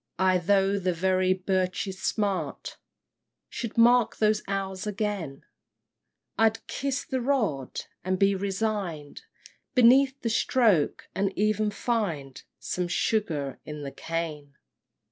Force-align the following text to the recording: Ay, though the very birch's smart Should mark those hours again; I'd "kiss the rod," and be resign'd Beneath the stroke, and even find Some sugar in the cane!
Ay, 0.17 0.39
though 0.39 0.79
the 0.79 0.93
very 0.95 1.31
birch's 1.31 2.01
smart 2.01 2.79
Should 3.49 3.77
mark 3.77 4.17
those 4.17 4.41
hours 4.47 4.87
again; 4.87 5.43
I'd 6.39 6.65
"kiss 6.65 7.05
the 7.05 7.21
rod," 7.21 7.81
and 8.03 8.17
be 8.17 8.33
resign'd 8.33 9.21
Beneath 9.75 10.19
the 10.23 10.29
stroke, 10.31 11.07
and 11.13 11.31
even 11.37 11.69
find 11.69 12.41
Some 12.57 12.87
sugar 12.87 13.59
in 13.63 13.83
the 13.83 13.91
cane! 13.91 14.55